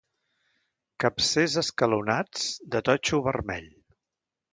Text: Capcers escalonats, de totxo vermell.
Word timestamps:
Capcers 1.03 1.57
escalonats, 1.61 2.47
de 2.77 2.81
totxo 2.89 3.21
vermell. 3.29 3.69